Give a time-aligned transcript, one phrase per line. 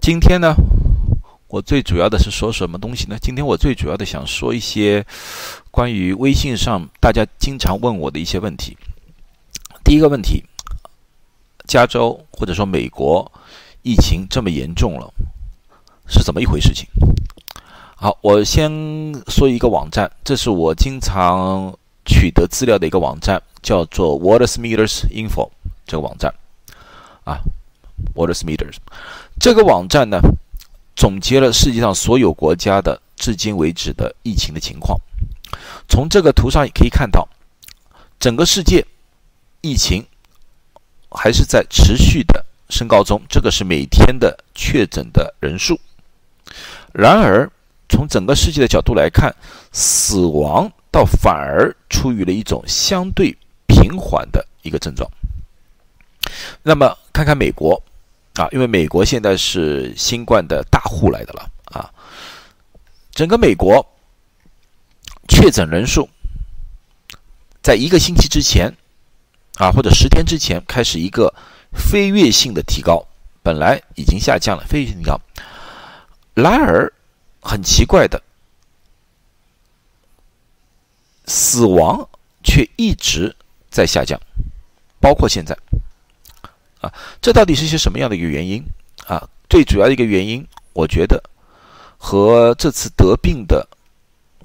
[0.00, 0.54] 今天呢，
[1.48, 3.18] 我最主要的是说什么东西呢？
[3.20, 5.04] 今天我最主要的想说一些
[5.70, 8.76] 关于微信上大家经常问我的一些问题。
[9.84, 10.44] 第一个问题，
[11.66, 13.30] 加州或者说美国
[13.82, 15.12] 疫情这么严重了，
[16.06, 16.86] 是怎么一回事情？
[17.96, 18.70] 好，我先
[19.26, 21.76] 说一个网站，这是我经常
[22.06, 25.50] 取得资料的一个网站，叫做 Water Meters Info
[25.84, 26.32] 这个网站
[27.24, 27.40] 啊
[28.14, 28.76] ，Water Meters
[29.40, 30.20] 这个网站呢，
[30.96, 34.98] 总结了世界上所有国家的至今为止的疫情的情况。
[35.88, 37.28] 从这个图上也可以看到，
[38.18, 38.84] 整个世界
[39.60, 40.04] 疫情
[41.10, 45.78] 还是在持续的升高中，这个是每天的确诊的人数。
[46.92, 47.50] 然而，
[47.88, 49.34] 从整个世界的角度来看，
[49.72, 55.08] 死亡倒反而处于了一种相对平缓的一个症状。
[56.62, 57.82] 那么看看美国
[58.38, 61.90] 啊，因为美国现在是新冠的大户来的了啊，
[63.10, 63.84] 整个美国
[65.28, 66.08] 确诊人数
[67.62, 68.72] 在一个星期之前
[69.56, 71.34] 啊，或者十天之前开始一个
[71.72, 73.04] 飞跃性的提高，
[73.42, 75.20] 本来已经下降了，飞跃性提高，
[76.34, 76.92] 然而。
[77.40, 78.20] 很奇怪的，
[81.24, 82.06] 死亡
[82.42, 83.34] 却一直
[83.70, 84.20] 在下降，
[85.00, 85.56] 包括现在，
[86.80, 88.62] 啊，这到底是一些什么样的一个原因
[89.06, 89.22] 啊？
[89.48, 91.22] 最主要的一个原因，我觉得
[91.96, 93.66] 和这次得病的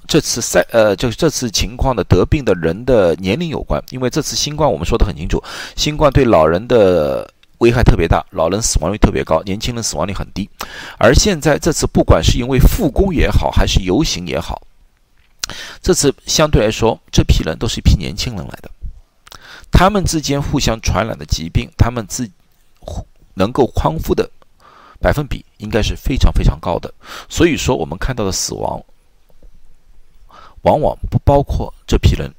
[0.06, 5.42] 这次赛呃，就是这次情况的得病的人的年龄有关，因为这次新冠我们说的很清楚，
[5.76, 7.30] 新冠对老人的。
[7.58, 10.46] 危害特别大，老人死亡率特别高，年轻人死亡率很低。
[10.98, 14.60] 而现在这次，不管是因为复工也好，还是游行也好，
[15.80, 18.68] 这次相对来说，这批人都是一批年轻人来的，
[19.76, 22.30] 他们之间互相传染的疾病，他们自
[23.34, 24.30] 能够康复的
[25.00, 26.94] 百分比应该是非常非常高的。
[27.28, 28.80] 所以说，我们看到的死亡，
[30.62, 32.32] 往往不包括这批人。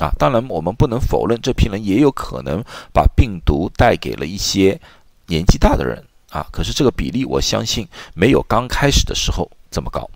[0.00, 2.62] 啊，当然，我们不能否认这批人也有可能
[2.94, 4.80] 把病毒带给了一些
[5.26, 6.46] 年纪大的人啊。
[6.52, 10.08] 可是这个比例，我相信没有刚开始的时候这么高。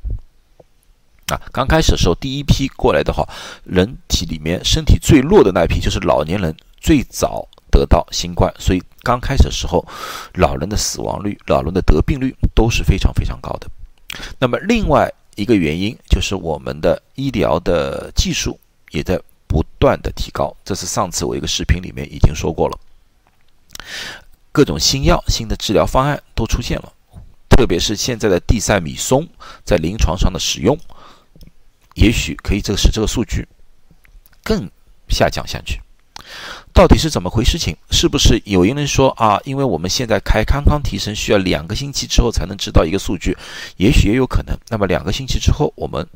[1.27, 3.29] 啊，刚开始的时候，第一批过来的话，
[3.65, 9.87] 人体里面身体最弱的那一批就是老年人，最早得到新冠，所以刚开始的时候，
[10.35, 13.69] 老人的死亡率、老人的得病率都是非常非常高的。
[14.39, 18.59] 那么另外一个原因就是我们的医疗的技术
[18.91, 19.21] 也在。
[19.49, 22.77] 不断的提高，这是上次我一个视频里面已经说过了。
[24.51, 26.93] 各种新药、新的治疗方案都出现了，
[27.49, 29.27] 特别是现在的地塞米松
[29.65, 30.77] 在临床上的使用，
[31.97, 33.47] 也许可以这个使这个数据
[34.43, 34.71] 更
[35.09, 35.81] 下降下去。
[36.73, 37.59] 到底是怎么回事？
[37.59, 39.41] 情是不是有一人说啊？
[39.45, 43.37] 因为我们现在开康康提升需要两个星期之后才能知道一个数据，
[43.77, 44.57] 也许也有可能。
[44.69, 46.07] 那么两个星期之后我们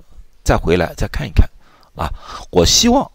[0.45, 1.49] 再回来再看一看
[1.97, 2.09] 啊。
[2.51, 3.11] 我希望。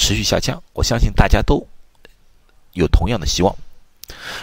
[0.00, 1.66] 持续下降，我相信大家都
[2.74, 3.52] 有同样的希望。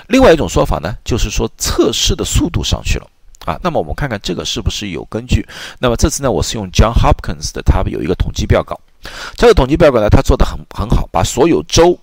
[0.09, 3.09] 另外一种说法呢，就是说测试的速度上去了
[3.45, 3.59] 啊。
[3.63, 5.47] 那么我们看看这个是不是有根据？
[5.79, 8.79] 那么这次呢，我是用 John Hopkins 的，他有一个统计报告。
[9.35, 11.97] 这个统计报告呢，他做的很很好，把所有州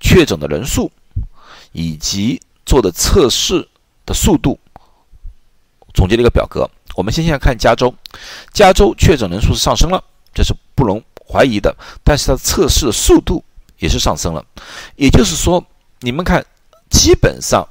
[0.00, 0.90] 确诊的人数
[1.72, 3.68] 以及做的测试
[4.06, 4.58] 的速度
[5.94, 6.68] 总结了一个表格。
[6.96, 7.94] 我们先先看加州，
[8.52, 10.02] 加州确诊人数是上升了，
[10.34, 11.02] 这是不容。
[11.32, 11.72] 怀疑的，
[12.02, 13.40] 但是它测试的速度
[13.78, 14.44] 也是上升了，
[14.96, 15.64] 也就是说，
[16.00, 16.44] 你们看，
[16.90, 17.64] 基本上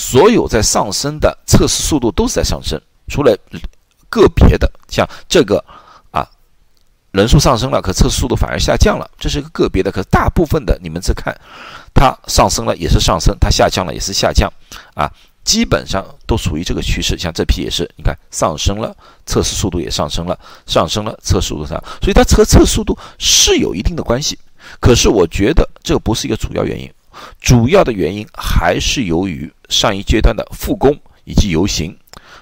[0.00, 3.36] 所有在上升的测试速度都是在上升，除了
[4.08, 5.62] 个别的，像这个
[6.10, 6.26] 啊，
[7.12, 11.38] 人数上升了，可测试速度反而下降了，这是一个个别的，可大部分的你们再看，
[11.92, 14.50] 它上升了也是上升，它下降了也是下降，
[14.94, 15.10] 啊。
[15.42, 18.94] 基本上都属于这个趋势，像这批也是，你看上升了，
[19.24, 24.38] 测试速度也上升了，上升了，测试速度上，所以它测测速度是有一定的关系。
[24.80, 26.92] 可是我觉得这不是一个主要原因，
[27.40, 31.96] 主要的原因还是由于上一阶段的复工以及游行，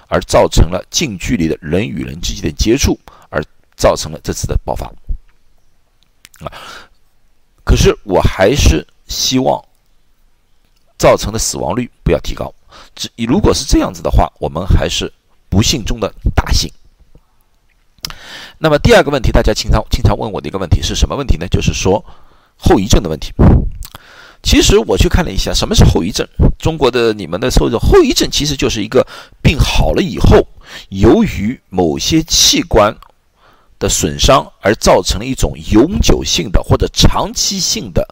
[0.07, 2.99] 而造成了近距离的人与人之间的接触，
[3.29, 3.43] 而
[3.75, 4.87] 造成了这次的爆发。
[6.45, 6.51] 啊，
[7.63, 9.63] 可是我还是希望
[10.97, 12.53] 造成的死亡率不要提高。
[12.95, 15.11] 只如果是这样子的话，我们还是
[15.49, 16.71] 不幸中的大幸。
[18.57, 21.47] 那么第二个问题，大家经常经常问我的一个问题是什么问题呢？
[21.47, 22.03] 就是说
[22.57, 23.33] 后遗症的问题。
[24.41, 26.27] 其实我去看了一下，什么是后遗症？
[26.57, 29.05] 中国的你们的后遗症，后遗症其实就是一个
[29.41, 30.47] 病好了以后，
[30.89, 32.97] 由于某些器官
[33.77, 38.07] 的损伤而造成了一种永久性的或者长期性的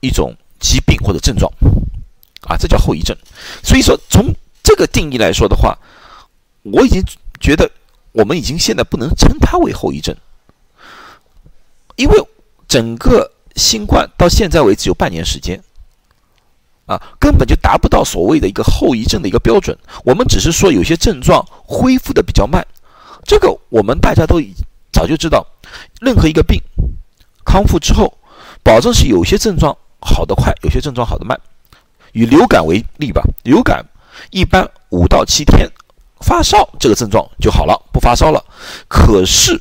[0.00, 1.50] 一种疾病或者症状。
[2.42, 3.16] 啊，这叫后遗症。
[3.62, 5.78] 所以说，从这个定义来说的话，
[6.62, 7.02] 我已经
[7.38, 7.70] 觉得
[8.12, 10.14] 我们已经现在不能称它为后遗症，
[11.96, 12.18] 因为
[12.66, 13.30] 整个
[13.60, 15.62] 新冠到现在为止有半年时间，
[16.86, 19.76] 啊，根本就达不到所谓的一个后遗症的一个标准。
[20.02, 22.66] 我们只是说有些症状恢复的比较慢，
[23.24, 24.40] 这个我们大家都
[24.90, 25.46] 早就知道，
[26.00, 26.58] 任何一个病
[27.44, 28.16] 康复之后，
[28.62, 31.38] 保证是有些症状好得快，有些症状好得慢。
[32.12, 33.84] 以流感为例吧，流感
[34.30, 35.70] 一般五到七天
[36.22, 38.42] 发烧这个症状就好了，不发烧了。
[38.88, 39.60] 可是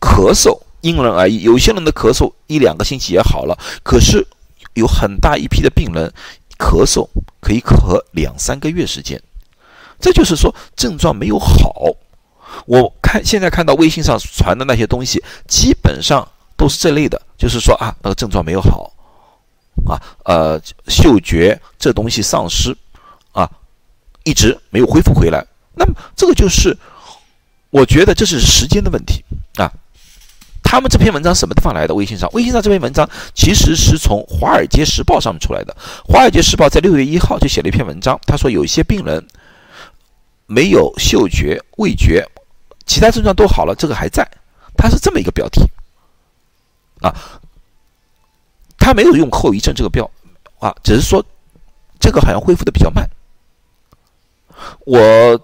[0.00, 4.26] 咳嗽因人而异，有些人的咳嗽一两个星期也好了，可是
[4.74, 6.12] 有很大一批的病人
[6.58, 7.08] 咳嗽
[7.40, 9.20] 可以咳两三个月时间，
[10.00, 11.86] 这就是说症状没有好。
[12.66, 18.92] 我看现在看到微信上传的那些东西，基本上都是这类的，就是说啊，那个症状没有好。
[19.86, 22.76] 啊，呃，嗅觉这东西丧失，
[23.32, 23.48] 啊，
[24.24, 25.46] 一直没有恢复回来。
[25.74, 26.76] 那么这个就是，
[27.70, 29.24] 我觉得这是时间的问题
[29.56, 29.72] 啊。
[30.70, 31.92] 他们这篇文章什么地方来的？
[31.96, 35.76] 微信上，微信上这篇文章其实是从《华尔街时报》上面出来的。
[36.08, 39.26] 《华尔街时报》在六月一号就写了一篇文章，他说有一些病人
[40.46, 42.24] 没有嗅觉、味觉，
[42.86, 44.24] 其他症状都好了，这个还在。
[44.76, 45.60] 他是这么一个标题
[47.00, 47.12] 啊。
[48.78, 50.08] 他没有用后遗症这个标
[50.60, 51.20] 啊，只是说
[51.98, 53.10] 这个好像恢复的比较慢。
[54.86, 55.00] 我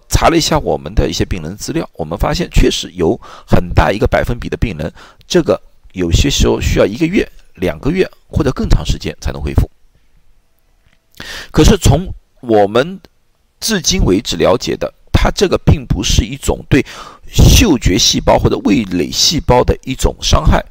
[0.09, 4.93] 查了一下我们的一些病人资料，我们发现确实有很大一个百分比的病人，
[5.27, 5.61] 这个
[5.93, 9.71] 有些时候需要一个月、两个月或者更长时间才能恢复。
[11.51, 13.01] 可是从我们
[13.61, 16.85] 至今为止了解的，它这个并不是一种对
[17.31, 20.65] 嗅觉细胞或者味蕾细胞的一种伤害，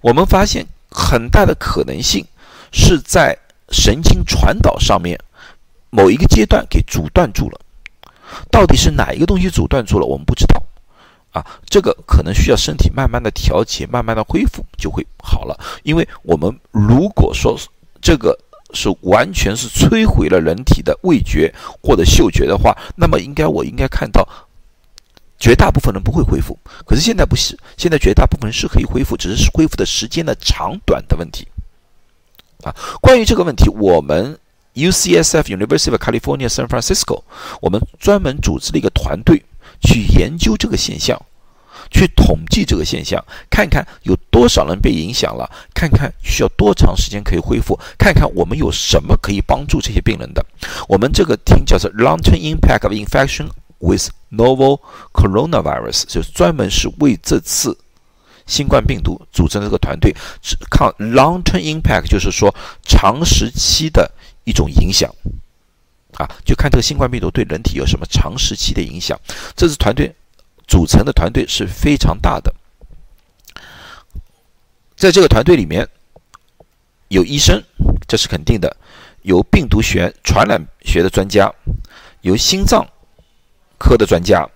[0.00, 0.66] 我们发现。
[0.94, 2.22] 很大的可能性
[2.70, 3.34] 是在
[3.70, 5.18] 神经传导上面
[5.88, 7.58] 某一个阶段给阻断住了，
[8.50, 10.62] 到底是哪一个东西阻断住了，我们不知道
[11.32, 11.44] 啊。
[11.66, 15.58] 这个可能需要身体慢慢的调节，慢慢的恢复就会好了。
[15.82, 17.58] 因为我们如果说
[18.00, 18.38] 这个
[18.74, 21.52] 是完全是摧毁了人体的味觉
[21.82, 24.26] 或者嗅觉的话，那么应该我应该看到。
[25.38, 26.56] 绝大部分人不会恢复，
[26.86, 31.44] 可是现在不是，现在绝大部分人是可以恢复，只是恢复的时间的长短的问题。
[32.62, 34.38] 啊，关于这个问题，我们
[34.74, 37.22] UCSF University of California San Francisco，
[37.60, 39.44] 我们专门组织了一个团队
[39.80, 41.20] 去研究这个现象，
[41.90, 50.44] 去统计这个现象，看看有多少人被影响了，看看需要多长时间可以恢复，看看我们有什么可以帮助这些病人的。
[50.88, 53.48] 我们这个听叫做 Long-term impact of infection
[53.78, 54.80] with Novel
[55.12, 57.76] coronavirus 就是专门是为这次
[58.46, 64.10] 新冠病毒组成的这个团队，是看 long-term impact，就是说长时期的
[64.44, 65.12] 一种影响
[66.14, 69.18] 啊，就看这个新冠病毒对人体有什么长时期的影响。
[69.56, 70.14] 这支团队
[70.66, 72.54] 组成的团队是非常大的，
[74.96, 75.88] 在这个团队里面
[77.08, 77.62] 有医生，
[78.06, 78.68] 这是肯定的；
[79.22, 81.52] 有病毒学、传染学的专家，
[82.22, 82.86] 有心脏。
[83.84, 84.48] 科的专家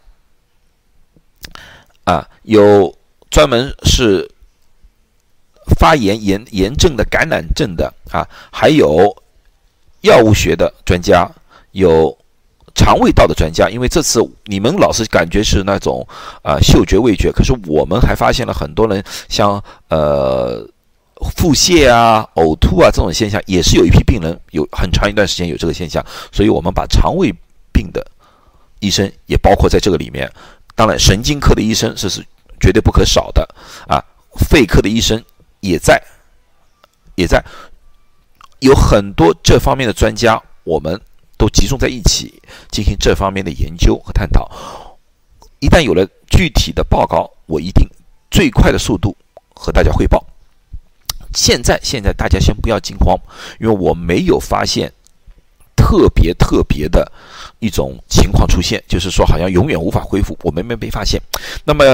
[2.04, 2.96] 啊，有
[3.28, 4.30] 专门是
[5.76, 8.22] 发炎炎炎症的感染症的啊，
[8.52, 9.12] 还有
[10.06, 11.30] 药物学的专家，
[11.72, 12.16] 有
[12.74, 13.68] 肠胃道的专家。
[13.68, 16.06] 因为这次你们老是感觉是那种
[16.42, 20.66] 啊嗅觉味觉，可是我们还发现了很多人像呃
[21.36, 27.34] 腹泻啊、呕吐啊这种现象，也是有一批病人有很长一段时间有这个现象，所以我们把肠胃
[27.72, 28.06] 病的。
[28.80, 30.30] 医生也包括在这个里面，
[30.74, 32.20] 当然神经科的医生这是
[32.60, 33.48] 绝对不可少的
[33.88, 33.96] 啊，
[34.50, 35.20] 肺科的医生
[35.60, 36.00] 也在，
[37.14, 37.42] 也在，
[38.60, 41.00] 有很多这方面的专家，我们
[41.36, 44.50] 都集中在一起进行这方面的研究和探讨。
[45.60, 47.86] 一旦有了具体的报告，我一定
[48.30, 49.16] 最快的速度
[49.54, 50.24] 和大家汇报。
[51.34, 53.18] 现在，现在大家先不要惊慌，
[53.60, 54.92] 因为我没有发现。
[55.78, 57.12] 特别特别的
[57.60, 61.20] 一种情况出现，就是说好像永远无法恢复，我们没没发现。
[61.64, 61.84] 那么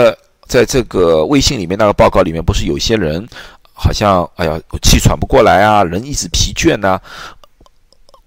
[0.47, 3.29] 在这个微信里面那个报告里面，不是有些人
[3.73, 7.01] 好像哎呀气喘不过来啊，人一直疲倦呐。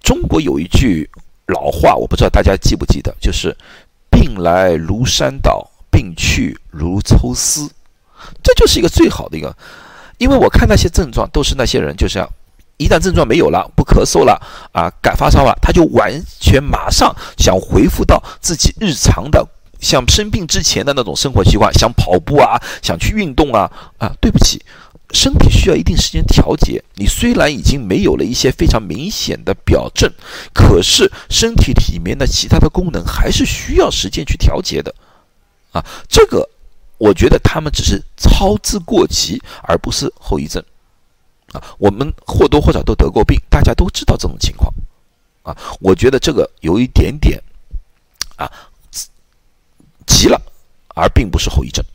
[0.02, 1.10] 中国有一句
[1.48, 3.56] 老话，我不知道大家记不记得，就是
[4.12, 7.70] “病来如山倒，病去如抽丝”，
[8.44, 9.56] 这就是一个最好的一个。
[10.18, 12.26] 因为我看那些症状，都是那些人，就是。
[12.78, 14.38] 一旦症状没有了，不咳嗽了，
[14.74, 16.12] 啊，感发烧了，他就完
[16.42, 19.48] 全马上想恢复到自己日常的
[19.80, 24.62] 像生病之前的那种生活习惯，想跑步啊，想去运动啊，啊，对不起，
[25.12, 26.84] 身体需要一定时间调节。
[26.96, 30.12] 你虽然已经没有了一些非常明显的表症，
[30.54, 34.94] 可是身体里面的其他的功能还是需要时间去调节的。
[35.72, 36.50] 啊，这个
[36.98, 40.64] 我觉得他们只是操之过急，而不是后遗症。
[41.52, 44.74] 啊，我们或多或少都得过病，大家都知道这种情况。
[45.44, 47.42] 啊，我觉得这个有一点点
[48.36, 48.52] 啊
[50.06, 50.42] 急了，
[50.96, 51.86] 而并不是后遗症。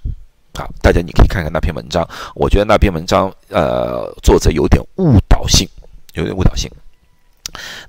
[0.61, 5.67] 好，大家你可以看看那篇文章，我觉得那篇文章呃作者有点误导性，
[6.13, 6.71] 有点误导性。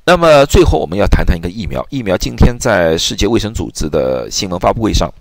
[0.06, 5.12] 那么最后我们要谈谈一个疫苗，疫苗今天在世界卫生组织的新闻发布会上。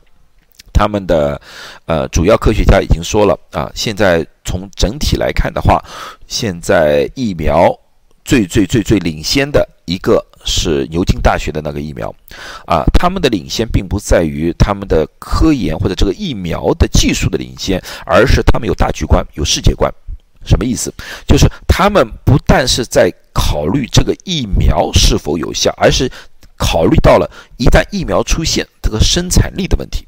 [0.72, 1.38] 他们的
[1.86, 5.84] 呃主要科学家已经说了啊，现在从整体来看的话，
[6.28, 7.76] 现在疫苗
[8.24, 12.14] 最最最最领先的一个是牛津大学的那个疫苗，
[12.66, 19.92] 啊，他们的领先并不在于他们的科研或者这个疫苗的技术的领先，而是他们有大局观、有世界观。
[20.44, 20.92] 什么意思？
[21.26, 26.10] 就是他们不但是在考虑这个疫苗是否有效，而是
[26.56, 30.06] 考虑到了一旦疫苗出现这个生产力的问题。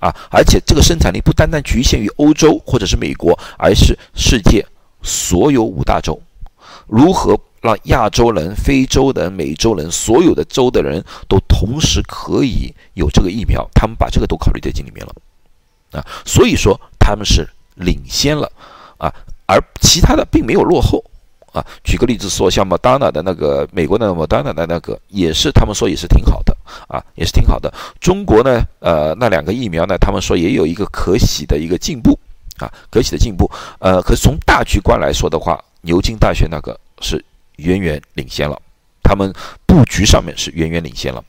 [0.00, 4.64] 啊，而且这个生产力不单单局限于欧洲或者是美国，而是世界
[5.02, 6.20] 所有五大洲。
[6.86, 13.68] 如何让亚洲人、非洲人、美洲人所有的州的人都同时可以有这个疫苗？
[13.74, 15.14] 他们把这个都考虑在心里面了。
[15.92, 18.50] 啊，所以说他们是领先了
[18.98, 19.12] 啊，
[19.46, 21.02] 而其他的并没有落后。
[21.50, 26.54] 啊，举个例子说，像 Madonna 的那个美国的 Madonna 的那个，也是他们说也是挺好的
[26.86, 27.72] 啊，也是挺好的。
[27.98, 32.16] 中国呢，呃，那两个疫苗呢，他们说也有一个可喜的一个进步
[32.58, 33.50] 啊，可喜的进步。
[33.78, 37.24] 呃，可是从大局观来说的话，牛津大学那个是
[37.58, 38.60] 远远领先了，
[39.02, 39.32] 他们
[39.66, 41.22] 布局上面是远远领先了。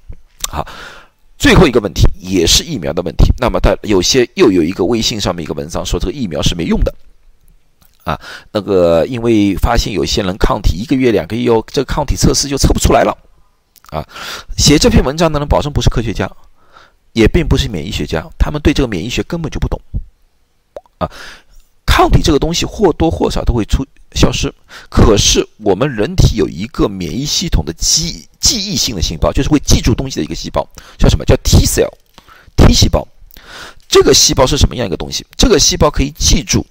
[0.50, 0.68] 好，
[1.38, 3.32] 最后一个问题也是疫苗的问题。
[3.38, 6.94] 那么他有些又有一个微信上面一个文章说这个疫苗是没用的。
[8.06, 8.20] 啊，
[8.52, 13.16] 那个因为发现有些人抗体一个月、两个月，这个抗体测试就测不出来了。
[13.92, 14.04] 啊，
[14.58, 16.28] 写这篇文章的人保证不是科学家，
[17.14, 19.80] 也并不是免疫学家，他们对这个免疫学根本就不懂。
[20.98, 21.10] 啊，
[22.00, 24.50] 抗体这个东西或多或少都会出消失，
[24.90, 30.66] 可是我们人体有一个免疫系统的记记忆性的细胞，就是会记住东西的一个细胞，
[30.98, 33.06] 叫什么叫 T cell？T 细胞。
[33.90, 35.26] 这个细胞是什么样一个东西？
[35.38, 36.66] 这个细胞可以记住。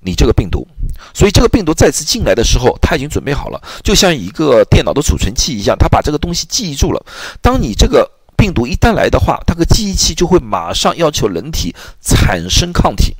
[0.00, 0.68] 你这个病毒，
[1.14, 7.02] 所以这个病毒再次进来的时候，它已经准备好了，就像一个电脑的储存器一样，它把这个东西记忆住了。
[7.40, 13.16] 当你这个病毒一旦来的话，它个记忆器就会马上要求人体产生抗体，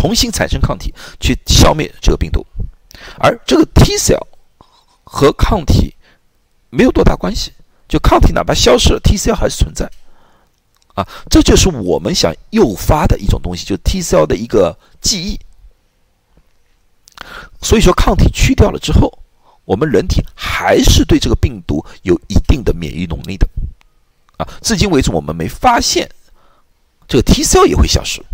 [0.00, 2.44] 重新产生抗体去消灭这个病毒。
[3.18, 4.26] 而这个 T cell
[5.04, 5.94] 和抗体
[6.70, 7.52] 没有多大关系，
[7.86, 9.90] 就抗体哪怕消失了，T cell 还是存在。
[10.94, 15.38] 啊，这就是我们想诱发的一种东西，就是 T cell 的一个记忆。
[17.60, 19.12] 所以说，抗体去掉了之后，
[19.66, 23.46] 我们人体还是对这个病毒有一定的免疫能力的。
[24.38, 26.08] 啊，至今为止我们没发现
[27.06, 28.24] 这个 T cell 也会消失。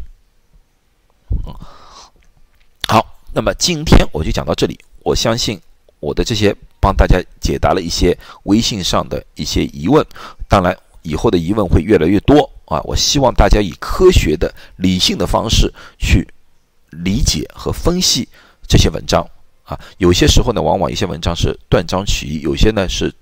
[1.47, 1.55] 嗯，
[2.89, 4.79] 好，那么今天我就讲到这里。
[5.03, 5.61] 我相信
[6.01, 10.05] 我的这些帮大家解答了一些微信上的一些疑问。
[10.49, 12.81] 当然，以后的疑问会越来越多啊！
[12.83, 16.27] 我希望大家以科学的、理性的方式去
[16.91, 18.29] 理解和分析。
[18.69, 19.25] 这些文章
[19.63, 23.15] 啊，有些时候呢，往往一些文章是断章取义，有些呢是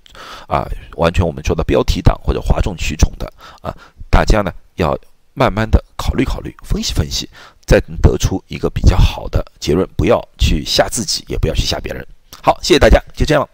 [0.47, 3.31] 啊，完全我们说的标题党或者哗众取宠的
[3.61, 3.71] 啊。
[4.09, 4.97] 大家呢要
[5.35, 7.29] 慢慢的考虑考虑，分析分析，
[7.65, 12.05] 再得出一个比较好的结论，不要去吓自己，也不要去吓别人。
[12.41, 13.47] 好，谢谢大家，就这样。